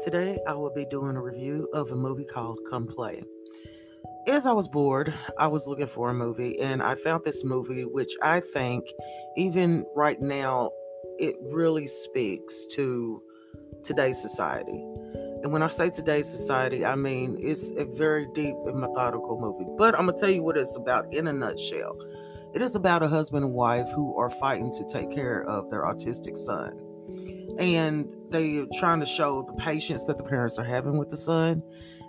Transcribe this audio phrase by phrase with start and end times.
[0.00, 3.22] Today, I will be doing a review of a movie called Come Play.
[4.26, 7.82] As I was bored, I was looking for a movie and I found this movie,
[7.82, 8.86] which I think,
[9.36, 10.70] even right now,
[11.18, 13.22] it really speaks to
[13.84, 14.82] today's society.
[15.42, 19.70] And when I say today's society, I mean it's a very deep and methodical movie.
[19.76, 21.94] But I'm going to tell you what it's about in a nutshell.
[22.54, 25.82] It is about a husband and wife who are fighting to take care of their
[25.82, 26.89] autistic son.
[27.60, 31.16] And they are trying to show the patience that the parents are having with the
[31.16, 31.62] son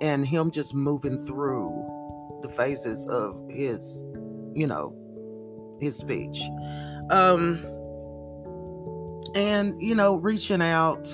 [0.00, 4.02] and him just moving through the phases of his,
[4.54, 4.96] you know,
[5.80, 6.40] his speech.
[7.10, 7.66] Um
[9.34, 11.06] and you know, reaching out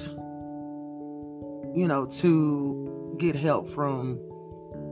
[1.74, 4.18] you know, to get help from,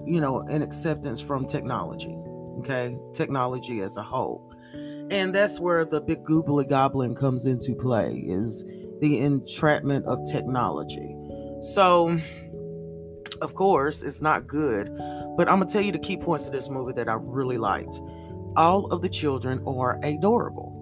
[0.07, 2.17] you know, an acceptance from technology.
[2.61, 4.53] Okay, technology as a whole.
[5.11, 8.65] And that's where the big googly goblin comes into play is
[9.01, 11.15] the entrapment of technology.
[11.61, 12.21] So,
[13.41, 14.89] of course, it's not good,
[15.37, 18.01] but I'm gonna tell you the key points of this movie that I really liked.
[18.57, 20.77] All of the children are adorable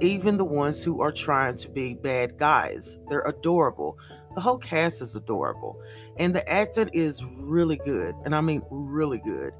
[0.00, 2.98] even the ones who are trying to be bad guys.
[3.08, 3.98] They're adorable.
[4.34, 5.80] The whole cast is adorable.
[6.18, 8.14] And the acting is really good.
[8.24, 9.52] And I mean, really good.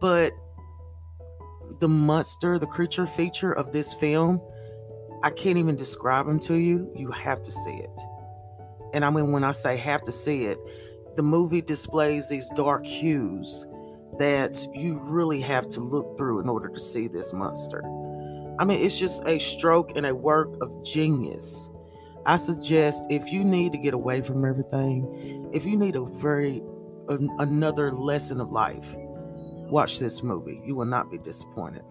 [0.00, 0.32] But
[1.80, 4.40] the monster, the creature feature of this film,
[5.22, 6.92] I can't even describe them to you.
[6.94, 8.00] You have to see it.
[8.94, 10.58] And I mean, when I say have to see it,
[11.16, 13.66] the movie displays these dark hues
[14.18, 17.82] that you really have to look through in order to see this monster.
[18.58, 21.70] I mean, it's just a stroke and a work of genius.
[22.26, 26.62] I suggest if you need to get away from everything, if you need a very
[27.08, 28.96] another lesson of life,
[29.70, 30.60] watch this movie.
[30.64, 31.82] You will not be disappointed.